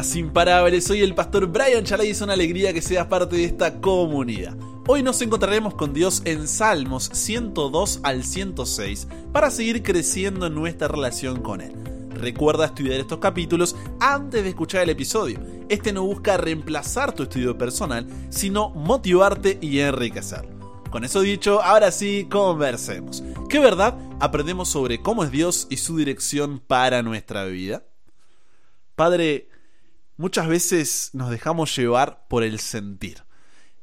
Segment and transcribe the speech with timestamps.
[0.00, 3.44] buenas imparables, soy el pastor Brian Chalai y es una alegría que seas parte de
[3.44, 4.56] esta comunidad.
[4.86, 10.88] Hoy nos encontraremos con Dios en Salmos 102 al 106 para seguir creciendo en nuestra
[10.88, 11.74] relación con Él.
[12.14, 15.38] Recuerda estudiar estos capítulos antes de escuchar el episodio.
[15.68, 20.80] Este no busca reemplazar tu estudio personal, sino motivarte y enriquecerlo.
[20.90, 23.22] Con eso dicho, ahora sí, conversemos.
[23.50, 27.84] ¿Qué verdad aprendemos sobre cómo es Dios y su dirección para nuestra vida?
[28.94, 29.50] Padre,
[30.20, 33.24] muchas veces nos dejamos llevar por el sentir.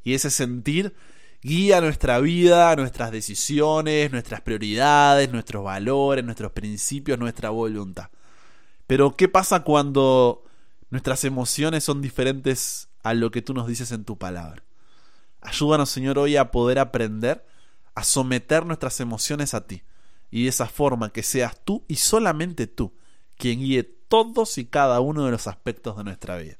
[0.04, 0.96] Y ese sentir
[1.42, 8.10] guía nuestra vida, nuestras decisiones, nuestras prioridades, nuestros valores, nuestros principios, nuestra voluntad.
[8.86, 10.44] Pero ¿qué pasa cuando
[10.92, 14.62] nuestras emociones son diferentes a lo que tú nos dices en tu palabra?
[15.42, 17.44] Ayúdanos, Señor, hoy a poder aprender
[17.96, 19.82] a someter nuestras emociones a ti.
[20.30, 22.94] Y de esa forma que seas tú y solamente tú
[23.38, 26.58] quien guíe todos y cada uno de los aspectos de nuestra vida.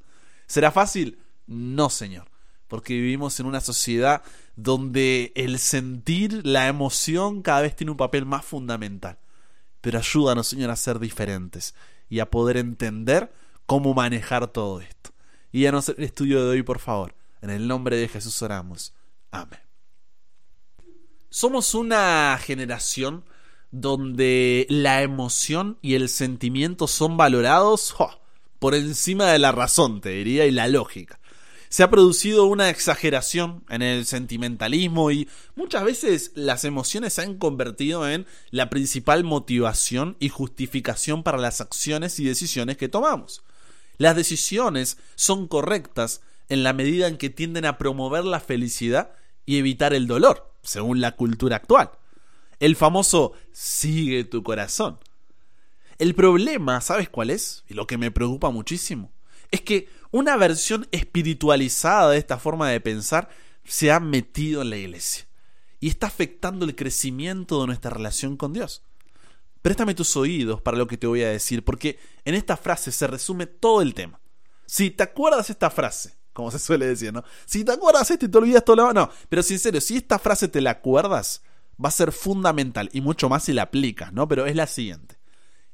[0.48, 1.20] ¿Será fácil?
[1.46, 2.30] No, Señor,
[2.68, 4.22] porque vivimos en una sociedad
[4.56, 9.18] donde el sentir, la emoción cada vez tiene un papel más fundamental.
[9.82, 11.76] Pero ayúdanos, Señor, a ser diferentes
[12.10, 13.32] y a poder entender
[13.66, 15.12] cómo manejar todo esto.
[15.52, 17.16] Y a el estudio de hoy, por favor.
[17.42, 18.94] En el nombre de Jesús oramos.
[19.32, 19.60] Amén.
[21.30, 23.24] Somos una generación
[23.72, 27.96] donde la emoción y el sentimiento son valorados
[28.60, 31.20] por encima de la razón, te diría, y la lógica.
[31.70, 37.38] Se ha producido una exageración en el sentimentalismo y muchas veces las emociones se han
[37.38, 43.44] convertido en la principal motivación y justificación para las acciones y decisiones que tomamos.
[43.98, 49.12] Las decisiones son correctas en la medida en que tienden a promover la felicidad
[49.46, 51.92] y evitar el dolor, según la cultura actual.
[52.60, 55.00] El famoso sigue tu corazón.
[56.00, 57.64] El problema, ¿sabes cuál es?
[57.68, 59.12] Y lo que me preocupa muchísimo,
[59.52, 63.30] es que una versión espiritualizada de esta forma de pensar
[63.64, 65.28] se ha metido en la iglesia
[65.80, 68.84] y está afectando el crecimiento de nuestra relación con Dios.
[69.62, 73.08] Préstame tus oídos para lo que te voy a decir, porque en esta frase se
[73.08, 74.20] resume todo el tema.
[74.66, 77.24] Si te acuerdas esta frase, como se suele decir, ¿no?
[77.46, 80.48] Si te acuerdas esto y te olvidas todo lo no, pero serio, si esta frase
[80.48, 81.42] te la acuerdas,
[81.84, 84.28] va a ser fundamental y mucho más si la aplicas, ¿no?
[84.28, 85.18] Pero es la siguiente.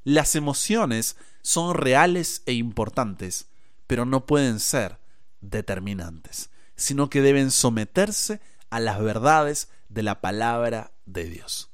[0.03, 3.47] Las emociones son reales e importantes,
[3.87, 4.97] pero no pueden ser
[5.41, 11.69] determinantes, sino que deben someterse a las verdades de la palabra de Dios.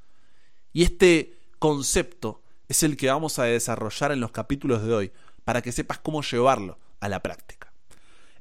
[0.73, 5.12] Y este concepto es el que vamos a desarrollar en los capítulos de hoy
[5.44, 7.73] para que sepas cómo llevarlo a la práctica.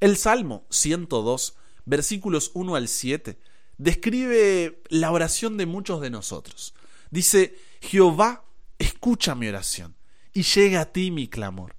[0.00, 1.56] El Salmo 102,
[1.86, 3.38] versículos 1 al 7,
[3.78, 6.74] describe la oración de muchos de nosotros.
[7.10, 8.44] Dice, Jehová,
[8.78, 9.96] escucha mi oración
[10.32, 11.76] y llega a ti mi clamor.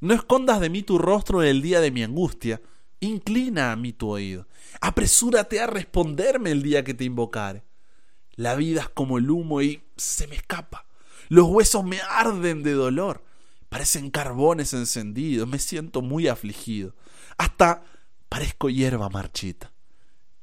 [0.00, 2.62] No escondas de mí tu rostro en el día de mi angustia,
[3.00, 4.46] inclina a mí tu oído.
[4.80, 7.64] Apresúrate a responderme el día que te invocare.
[8.36, 10.86] La vida es como el humo y se me escapa.
[11.28, 13.22] Los huesos me arden de dolor.
[13.68, 15.46] Parecen carbones encendidos.
[15.46, 16.94] Me siento muy afligido.
[17.36, 17.84] Hasta
[18.28, 19.72] parezco hierba marchita.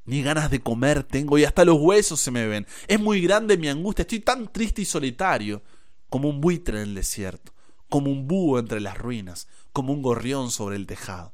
[0.08, 2.66] Ni ganas de comer tengo y hasta los huesos se me ven.
[2.88, 4.04] Es muy grande mi angustia.
[4.04, 5.62] Estoy tan triste y solitario
[6.10, 7.54] como un buitre en el desierto,
[7.90, 11.34] como un búho entre las ruinas, como un gorrión sobre el tejado.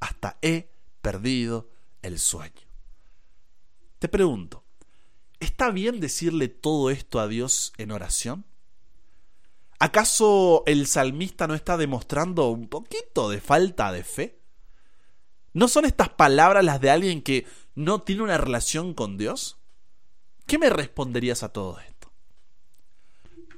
[0.00, 0.70] Hasta he
[1.02, 1.68] perdido
[2.00, 2.62] el sueño.
[3.98, 4.64] Te pregunto,
[5.38, 8.46] ¿está bien decirle todo esto a Dios en oración?
[9.78, 14.40] ¿Acaso el salmista no está demostrando un poquito de falta de fe?
[15.52, 17.46] ¿No son estas palabras las de alguien que
[17.80, 19.58] no tiene una relación con Dios?
[20.46, 21.90] ¿Qué me responderías a todo esto?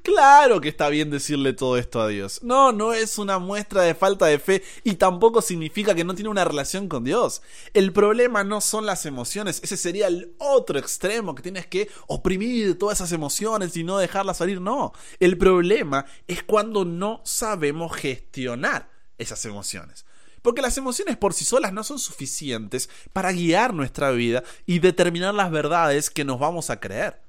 [0.03, 2.43] Claro que está bien decirle todo esto a Dios.
[2.43, 6.29] No, no es una muestra de falta de fe y tampoco significa que no tiene
[6.29, 7.41] una relación con Dios.
[7.73, 12.79] El problema no son las emociones, ese sería el otro extremo que tienes que oprimir
[12.79, 14.61] todas esas emociones y no dejarlas salir.
[14.61, 20.05] No, el problema es cuando no sabemos gestionar esas emociones.
[20.43, 25.35] Porque las emociones por sí solas no son suficientes para guiar nuestra vida y determinar
[25.35, 27.23] las verdades que nos vamos a creer.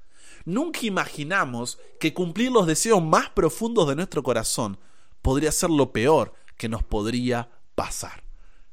[0.44, 4.78] Nunca imaginamos que cumplir los deseos más profundos de nuestro corazón
[5.22, 8.24] podría ser lo peor que nos podría pasar.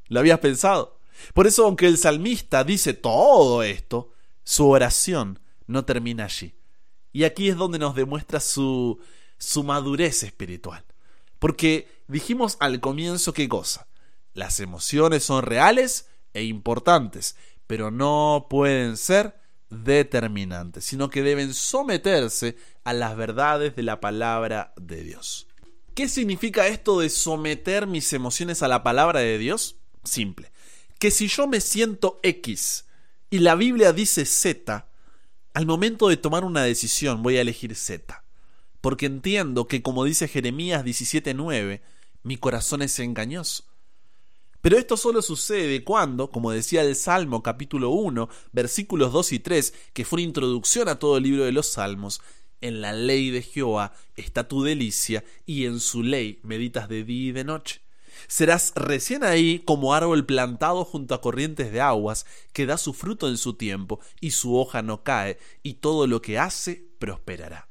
[0.07, 0.99] ¿Lo habías pensado?
[1.33, 4.11] Por eso, aunque el salmista dice todo esto,
[4.43, 6.53] su oración no termina allí.
[7.13, 8.99] Y aquí es donde nos demuestra su,
[9.37, 10.83] su madurez espiritual.
[11.39, 13.87] Porque dijimos al comienzo qué cosa.
[14.33, 17.35] Las emociones son reales e importantes,
[17.67, 19.39] pero no pueden ser
[19.69, 25.47] determinantes, sino que deben someterse a las verdades de la palabra de Dios.
[25.93, 29.77] ¿Qué significa esto de someter mis emociones a la palabra de Dios?
[30.03, 30.51] Simple.
[30.99, 32.85] Que si yo me siento X
[33.29, 34.87] y la Biblia dice Z,
[35.53, 38.23] al momento de tomar una decisión voy a elegir Z.
[38.79, 41.81] Porque entiendo que como dice Jeremías 17:9,
[42.23, 43.65] mi corazón es engañoso.
[44.61, 49.73] Pero esto solo sucede cuando, como decía el Salmo capítulo 1, versículos 2 y 3,
[49.93, 52.21] que fue una introducción a todo el libro de los Salmos,
[52.61, 57.29] en la ley de Jehová está tu delicia, y en su ley meditas de día
[57.29, 57.81] y de noche.
[58.27, 63.27] Serás recién ahí como árbol plantado junto a corrientes de aguas, que da su fruto
[63.27, 67.67] en su tiempo, y su hoja no cae, y todo lo que hace prosperará.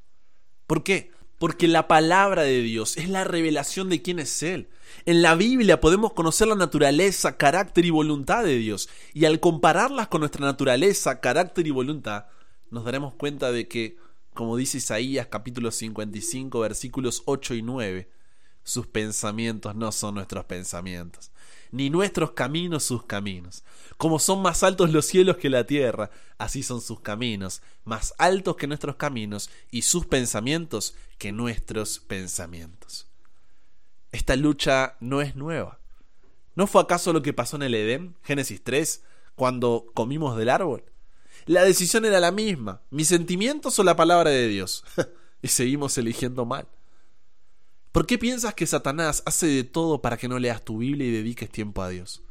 [0.66, 1.12] ¿Por qué?
[1.40, 4.68] Porque la palabra de Dios es la revelación de quién es Él.
[5.06, 10.06] En la Biblia podemos conocer la naturaleza, carácter y voluntad de Dios, y al compararlas
[10.06, 12.26] con nuestra naturaleza, carácter y voluntad,
[12.70, 13.96] nos daremos cuenta de que
[14.34, 18.10] como dice Isaías capítulo 55 versículos 8 y 9,
[18.62, 21.32] sus pensamientos no son nuestros pensamientos,
[21.72, 23.64] ni nuestros caminos sus caminos.
[23.96, 28.56] Como son más altos los cielos que la tierra, así son sus caminos, más altos
[28.56, 33.06] que nuestros caminos, y sus pensamientos que nuestros pensamientos.
[34.12, 35.78] Esta lucha no es nueva.
[36.54, 39.02] ¿No fue acaso lo que pasó en el Edén, Génesis 3,
[39.34, 40.84] cuando comimos del árbol?
[41.46, 44.84] La decisión era la misma, mis sentimientos o la palabra de Dios.
[45.42, 46.66] y seguimos eligiendo mal.
[47.92, 51.12] ¿Por qué piensas que Satanás hace de todo para que no leas tu Biblia y
[51.12, 52.22] dediques tiempo a Dios?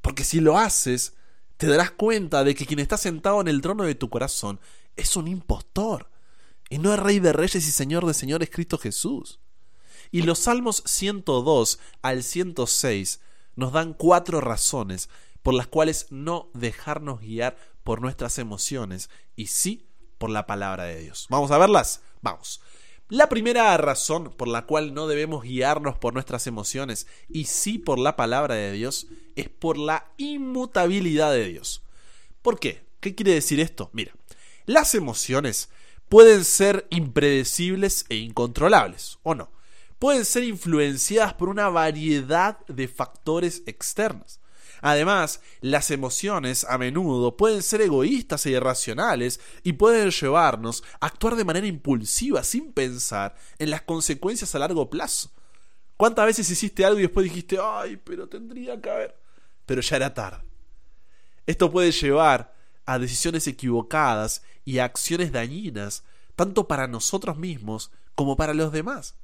[0.00, 1.14] Porque si lo haces,
[1.56, 4.60] te darás cuenta de que quien está sentado en el trono de tu corazón
[4.96, 6.10] es un impostor,
[6.68, 9.40] y no es Rey de Reyes y Señor de Señores Cristo Jesús.
[10.10, 13.20] Y los Salmos 102 al 106
[13.56, 15.08] nos dan cuatro razones
[15.42, 19.86] por las cuales no dejarnos guiar por nuestras emociones y sí
[20.18, 21.26] por la palabra de Dios.
[21.28, 22.02] ¿Vamos a verlas?
[22.20, 22.60] Vamos.
[23.12, 27.98] La primera razón por la cual no debemos guiarnos por nuestras emociones y sí por
[27.98, 29.06] la palabra de Dios
[29.36, 31.82] es por la inmutabilidad de Dios.
[32.40, 32.86] ¿Por qué?
[33.00, 33.90] ¿Qué quiere decir esto?
[33.92, 34.14] Mira,
[34.64, 35.68] las emociones
[36.08, 39.50] pueden ser impredecibles e incontrolables, ¿o no?
[39.98, 44.40] Pueden ser influenciadas por una variedad de factores externos.
[44.82, 51.36] Además, las emociones a menudo pueden ser egoístas e irracionales y pueden llevarnos a actuar
[51.36, 55.30] de manera impulsiva sin pensar en las consecuencias a largo plazo.
[55.96, 59.16] ¿Cuántas veces hiciste algo y después dijiste, ay, pero tendría que haber...
[59.66, 60.42] pero ya era tarde?
[61.46, 62.52] Esto puede llevar
[62.84, 66.02] a decisiones equivocadas y a acciones dañinas,
[66.34, 69.14] tanto para nosotros mismos como para los demás.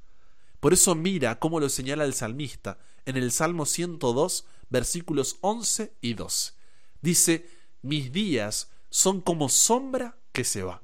[0.61, 6.13] Por eso mira cómo lo señala el salmista en el Salmo 102, versículos 11 y
[6.13, 6.53] 12.
[7.01, 7.49] Dice,
[7.81, 10.81] mis días son como sombra que se va,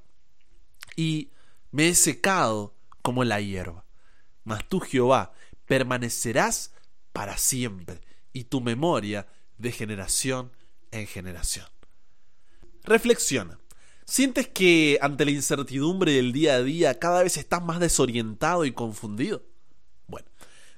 [0.96, 1.32] y
[1.72, 3.86] me he secado como la hierba.
[4.44, 5.34] Mas tú, Jehová,
[5.66, 6.72] permanecerás
[7.12, 8.02] para siempre,
[8.34, 9.28] y tu memoria
[9.58, 10.52] de generación
[10.92, 11.68] en generación.
[12.84, 13.60] Reflexiona.
[14.06, 18.72] ¿Sientes que ante la incertidumbre del día a día cada vez estás más desorientado y
[18.72, 19.44] confundido?
[20.08, 20.28] Bueno,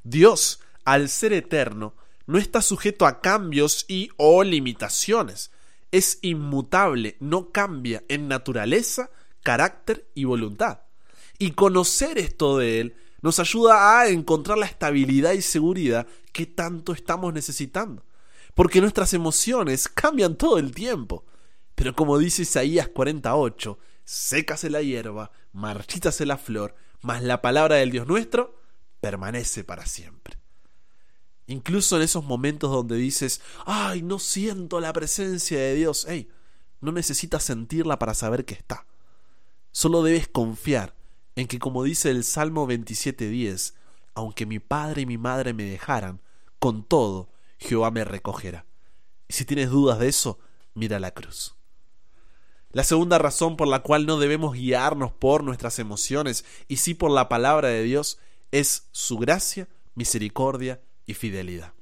[0.03, 1.93] Dios, al ser eterno,
[2.27, 5.51] no está sujeto a cambios y o limitaciones.
[5.91, 9.09] Es inmutable, no cambia en naturaleza,
[9.41, 10.81] carácter y voluntad.
[11.39, 16.91] Y conocer esto de Él nos ayuda a encontrar la estabilidad y seguridad que tanto
[16.91, 18.05] estamos necesitando.
[18.53, 21.25] Porque nuestras emociones cambian todo el tiempo.
[21.75, 27.91] Pero como dice Isaías 48, sécase la hierba, marchítase la flor, mas la palabra del
[27.91, 28.59] Dios nuestro
[28.99, 30.37] permanece para siempre.
[31.47, 36.29] Incluso en esos momentos donde dices, ay, no siento la presencia de Dios, hey,
[36.81, 38.85] no necesitas sentirla para saber que está.
[39.71, 40.93] Solo debes confiar
[41.35, 43.75] en que, como dice el Salmo 27.10,
[44.13, 46.19] aunque mi padre y mi madre me dejaran,
[46.59, 48.65] con todo Jehová me recogerá.
[49.29, 50.39] Y si tienes dudas de eso,
[50.73, 51.55] mira la cruz.
[52.71, 57.11] La segunda razón por la cual no debemos guiarnos por nuestras emociones y sí por
[57.11, 58.19] la palabra de Dios
[58.51, 61.73] es su gracia, misericordia y fidelidad.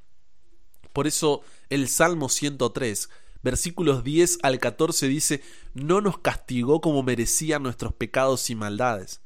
[0.93, 3.09] Por eso el Salmo 103,
[3.43, 9.19] versículos 10 al 14 dice, no nos castigó como merecían nuestros pecados y maldades.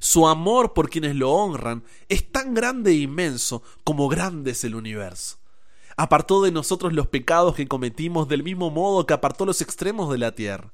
[0.00, 4.74] Su amor por quienes lo honran es tan grande e inmenso como grande es el
[4.74, 5.38] universo.
[5.96, 10.18] Apartó de nosotros los pecados que cometimos del mismo modo que apartó los extremos de
[10.18, 10.72] la tierra.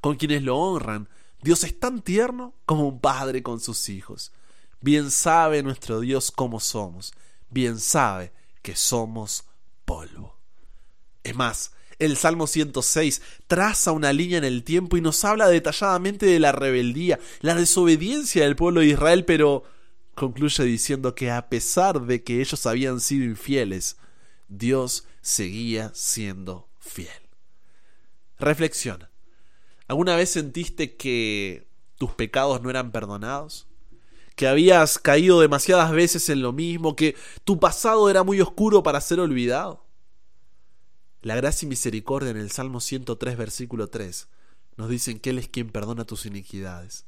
[0.00, 1.08] Con quienes lo honran,
[1.42, 4.32] Dios es tan tierno como un padre con sus hijos.
[4.80, 7.12] Bien sabe nuestro Dios cómo somos
[7.50, 9.44] bien sabe que somos
[9.84, 10.38] polvo.
[11.22, 16.26] Es más, el Salmo 106 traza una línea en el tiempo y nos habla detalladamente
[16.26, 19.64] de la rebeldía, la desobediencia del pueblo de Israel, pero
[20.14, 23.96] concluye diciendo que a pesar de que ellos habían sido infieles,
[24.48, 27.08] Dios seguía siendo fiel.
[28.38, 29.10] Reflexiona.
[29.88, 33.66] ¿Alguna vez sentiste que tus pecados no eran perdonados?
[34.36, 36.94] ¿Que habías caído demasiadas veces en lo mismo?
[36.94, 39.84] ¿Que tu pasado era muy oscuro para ser olvidado?
[41.22, 44.28] La gracia y misericordia en el Salmo 103, versículo 3,
[44.76, 47.06] nos dicen que Él es quien perdona tus iniquidades.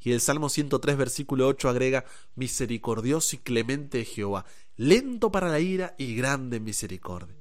[0.00, 2.04] Y el Salmo 103, versículo 8 agrega,
[2.36, 7.36] misericordioso y clemente Jehová, lento para la ira y grande misericordia.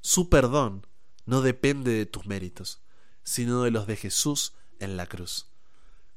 [0.00, 0.86] Su perdón
[1.24, 2.80] no depende de tus méritos,
[3.24, 5.48] sino de los de Jesús en la cruz.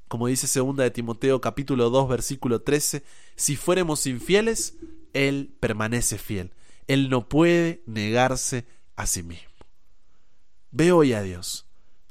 [0.09, 3.03] Como dice segunda de Timoteo capítulo 2 versículo 13,
[3.35, 4.75] si fuéramos infieles,
[5.13, 6.51] Él permanece fiel.
[6.87, 9.51] Él no puede negarse a sí mismo.
[10.71, 11.67] Ve hoy a Dios,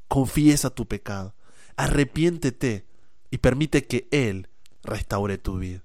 [0.06, 1.34] confiesa tu pecado,
[1.76, 2.86] arrepiéntete
[3.32, 4.48] y permite que Él
[4.84, 5.82] restaure tu vida.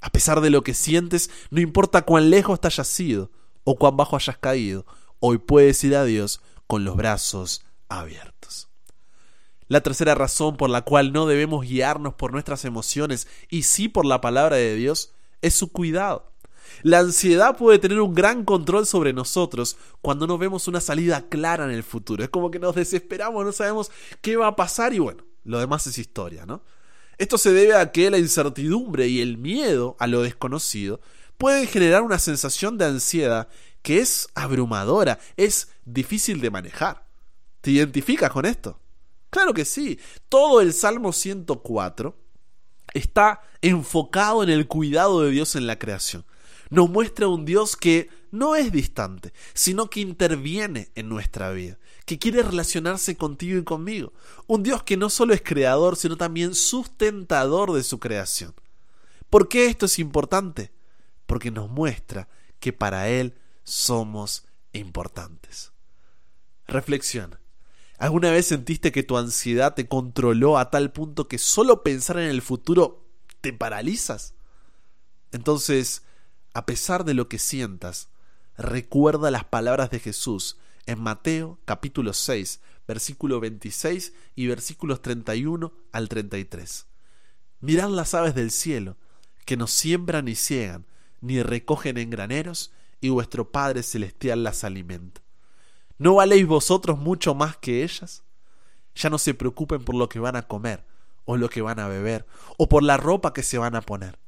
[0.00, 3.30] A pesar de lo que sientes, no importa cuán lejos te hayas ido
[3.62, 4.86] o cuán bajo hayas caído,
[5.20, 8.70] hoy puedes ir a Dios con los brazos abiertos.
[9.68, 14.06] La tercera razón por la cual no debemos guiarnos por nuestras emociones y sí por
[14.06, 16.32] la palabra de Dios es su cuidado.
[16.82, 21.64] La ansiedad puede tener un gran control sobre nosotros cuando no vemos una salida clara
[21.64, 22.22] en el futuro.
[22.22, 25.86] Es como que nos desesperamos, no sabemos qué va a pasar y bueno, lo demás
[25.86, 26.62] es historia, ¿no?
[27.18, 31.00] Esto se debe a que la incertidumbre y el miedo a lo desconocido
[31.38, 33.48] pueden generar una sensación de ansiedad
[33.82, 37.06] que es abrumadora, es difícil de manejar.
[37.62, 38.78] ¿Te identificas con esto?
[39.36, 40.00] Claro que sí.
[40.30, 42.16] Todo el Salmo 104
[42.94, 46.24] está enfocado en el cuidado de Dios en la creación.
[46.70, 52.18] Nos muestra un Dios que no es distante, sino que interviene en nuestra vida, que
[52.18, 54.14] quiere relacionarse contigo y conmigo.
[54.46, 58.54] Un Dios que no solo es creador, sino también sustentador de su creación.
[59.28, 60.72] ¿Por qué esto es importante?
[61.26, 62.26] Porque nos muestra
[62.58, 65.72] que para Él somos importantes.
[66.66, 67.38] Reflexiona.
[67.98, 72.28] ¿Alguna vez sentiste que tu ansiedad te controló a tal punto que solo pensar en
[72.28, 73.08] el futuro
[73.40, 74.34] te paralizas?
[75.32, 76.02] Entonces,
[76.52, 78.10] a pesar de lo que sientas,
[78.58, 86.08] recuerda las palabras de Jesús en Mateo capítulo 6, versículo 26 y versículos 31 al
[86.08, 86.86] 33.
[87.60, 88.98] Mirad las aves del cielo,
[89.46, 90.86] que no siembran ni ciegan,
[91.22, 95.25] ni recogen en graneros, y vuestro Padre Celestial las alimenta.
[95.98, 98.22] ¿No valéis vosotros mucho más que ellas?
[98.94, 100.84] Ya no se preocupen por lo que van a comer,
[101.24, 102.26] o lo que van a beber,
[102.58, 104.18] o por la ropa que se van a poner.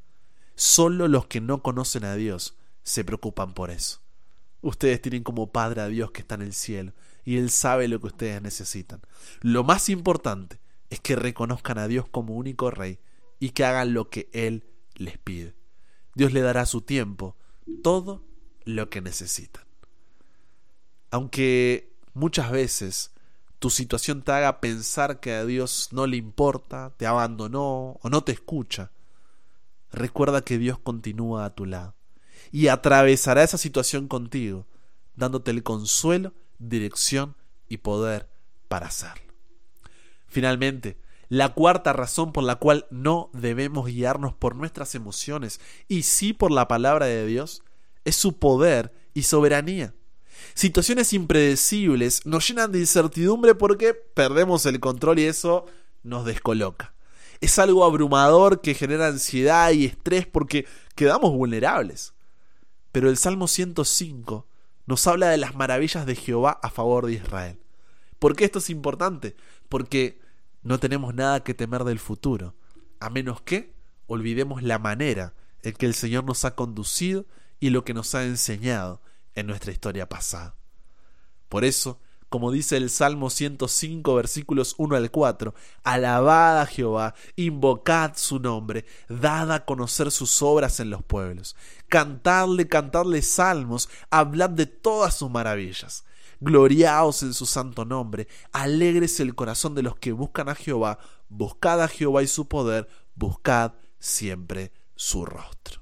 [0.54, 4.00] Solo los que no conocen a Dios se preocupan por eso.
[4.60, 6.92] Ustedes tienen como Padre a Dios que está en el cielo,
[7.24, 9.02] y Él sabe lo que ustedes necesitan.
[9.40, 10.58] Lo más importante
[10.90, 12.98] es que reconozcan a Dios como único Rey
[13.38, 15.54] y que hagan lo que Él les pide.
[16.14, 17.36] Dios le dará su tiempo,
[17.82, 18.24] todo
[18.64, 19.67] lo que necesitan.
[21.10, 23.12] Aunque muchas veces
[23.58, 28.22] tu situación te haga pensar que a Dios no le importa, te abandonó o no
[28.22, 28.92] te escucha,
[29.90, 31.94] recuerda que Dios continúa a tu lado
[32.52, 34.66] y atravesará esa situación contigo,
[35.16, 37.36] dándote el consuelo, dirección
[37.68, 38.28] y poder
[38.68, 39.32] para hacerlo.
[40.26, 40.98] Finalmente,
[41.28, 46.50] la cuarta razón por la cual no debemos guiarnos por nuestras emociones y sí por
[46.50, 47.62] la palabra de Dios
[48.04, 49.94] es su poder y soberanía.
[50.54, 55.66] Situaciones impredecibles nos llenan de incertidumbre porque perdemos el control y eso
[56.02, 56.94] nos descoloca.
[57.40, 62.14] Es algo abrumador que genera ansiedad y estrés porque quedamos vulnerables.
[62.90, 64.46] Pero el Salmo 105
[64.86, 67.60] nos habla de las maravillas de Jehová a favor de Israel.
[68.18, 69.36] ¿Por qué esto es importante?
[69.68, 70.18] Porque
[70.62, 72.54] no tenemos nada que temer del futuro,
[72.98, 73.72] a menos que
[74.06, 77.26] olvidemos la manera en que el Señor nos ha conducido
[77.60, 79.00] y lo que nos ha enseñado
[79.38, 80.56] en nuestra historia pasada.
[81.48, 88.12] Por eso, como dice el Salmo 105 versículos 1 al 4, alabad a Jehová, invocad
[88.16, 91.56] su nombre, dad a conocer sus obras en los pueblos,
[91.88, 96.04] cantadle, cantadle salmos, hablad de todas sus maravillas,
[96.40, 101.82] gloriaos en su santo nombre, alegres el corazón de los que buscan a Jehová, buscad
[101.82, 105.80] a Jehová y su poder, buscad siempre su rostro.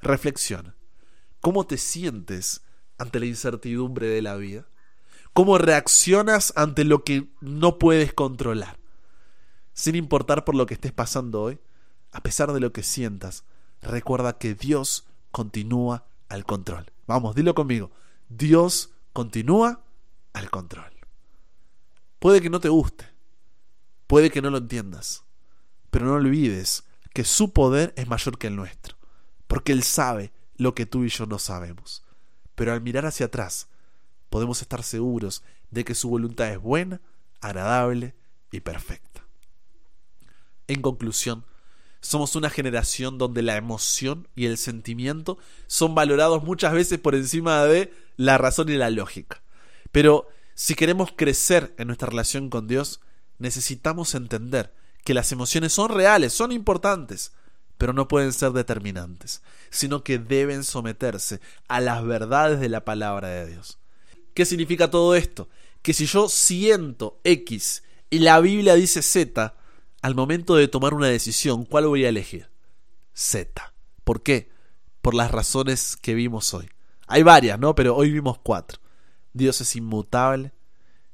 [0.00, 0.76] Reflexiona.
[1.46, 2.62] ¿Cómo te sientes
[2.98, 4.66] ante la incertidumbre de la vida?
[5.32, 8.80] ¿Cómo reaccionas ante lo que no puedes controlar?
[9.72, 11.60] Sin importar por lo que estés pasando hoy,
[12.10, 13.44] a pesar de lo que sientas,
[13.80, 16.90] recuerda que Dios continúa al control.
[17.06, 17.92] Vamos, dilo conmigo.
[18.28, 19.84] Dios continúa
[20.32, 20.90] al control.
[22.18, 23.06] Puede que no te guste,
[24.08, 25.22] puede que no lo entiendas,
[25.92, 26.82] pero no olvides
[27.14, 28.96] que su poder es mayor que el nuestro,
[29.46, 32.02] porque Él sabe lo que tú y yo no sabemos.
[32.54, 33.68] Pero al mirar hacia atrás,
[34.30, 37.00] podemos estar seguros de que su voluntad es buena,
[37.40, 38.14] agradable
[38.50, 39.24] y perfecta.
[40.68, 41.44] En conclusión,
[42.00, 47.64] somos una generación donde la emoción y el sentimiento son valorados muchas veces por encima
[47.64, 49.42] de la razón y la lógica.
[49.92, 53.00] Pero si queremos crecer en nuestra relación con Dios,
[53.38, 54.72] necesitamos entender
[55.04, 57.32] que las emociones son reales, son importantes,
[57.78, 63.28] pero no pueden ser determinantes, sino que deben someterse a las verdades de la palabra
[63.28, 63.78] de Dios.
[64.34, 65.48] ¿Qué significa todo esto?
[65.82, 69.54] Que si yo siento X y la Biblia dice Z,
[70.02, 72.48] al momento de tomar una decisión, ¿cuál voy a elegir?
[73.14, 73.74] Z.
[74.04, 74.50] ¿Por qué?
[75.02, 76.68] Por las razones que vimos hoy.
[77.06, 77.74] Hay varias, ¿no?
[77.74, 78.80] Pero hoy vimos cuatro.
[79.32, 80.52] Dios es inmutable,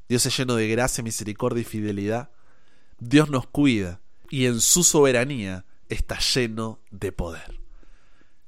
[0.08, 2.30] Dios es lleno de gracia, misericordia y fidelidad.
[2.98, 4.00] Dios nos cuida
[4.30, 7.60] y en su soberanía está lleno de poder.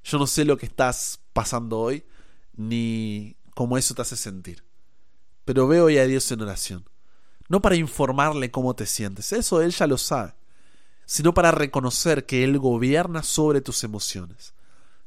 [0.03, 2.05] Yo no sé lo que estás pasando hoy,
[2.57, 4.65] ni cómo eso te hace sentir,
[5.45, 6.85] pero veo hoy a Dios en oración
[7.49, 10.35] no para informarle cómo te sientes, eso él ya lo sabe,
[11.05, 14.55] sino para reconocer que él gobierna sobre tus emociones.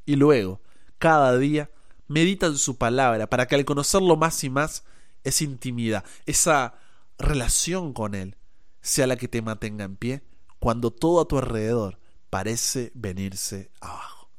[0.06, 0.62] Y luego,
[1.00, 1.70] cada día,
[2.08, 4.84] medita en su palabra para que al conocerlo más y más,
[5.24, 6.75] esa intimidad, esa
[7.17, 8.38] relación con él,
[8.82, 10.24] sea la que te mantenga en pie
[10.60, 14.29] cuando todo a tu alrededor parece venirse abajo.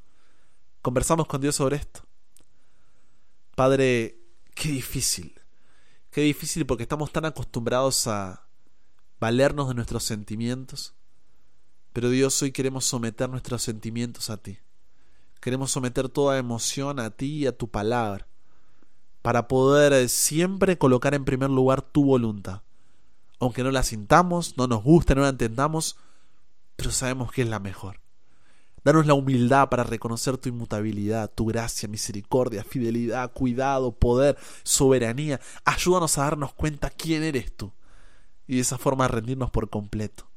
[0.81, 2.01] Conversamos con Dios sobre esto.
[3.55, 4.19] Padre,
[4.55, 5.39] qué difícil
[6.11, 8.43] Qué difícil porque estamos tan acostumbrados a
[9.19, 10.95] valernos de nuestros sentimientos.
[11.93, 14.57] Pero Dios, hoy queremos someter nuestros sentimientos a ti.
[15.39, 18.27] Queremos someter toda emoción a ti y a tu palabra.
[19.21, 22.63] Para poder siempre colocar en primer lugar tu voluntad.
[23.39, 25.95] Aunque no la sintamos, no nos guste, no la entendamos,
[26.79, 27.99] pero sabemos que es la mejor.
[28.85, 35.41] Danos la humildad para reconocer tu inmutabilidad, tu gracia, misericordia, fidelidad, cuidado, poder, soberanía.
[35.65, 37.73] Ayúdanos a darnos cuenta quién eres tú
[38.47, 40.29] y de esa forma rendirnos por completo,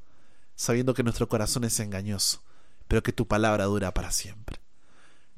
[0.56, 2.42] sabiendo que nuestro corazón es engañoso,
[2.88, 4.58] pero que tu palabra dura para siempre.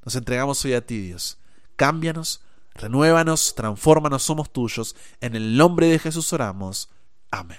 [0.07, 1.37] Nos entregamos hoy a ti, Dios.
[1.77, 2.41] Cámbianos,
[2.73, 4.97] renuévanos, transfórmanos, somos tuyos.
[5.21, 6.89] En el nombre de Jesús oramos.
[7.31, 7.59] Amén.